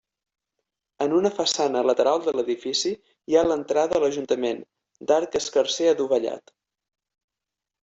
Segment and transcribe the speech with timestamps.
[1.05, 4.65] En una façana lateral de l'edifici hi ha l'entrada a l'ajuntament,
[5.13, 6.57] d'arc escarser adovellat.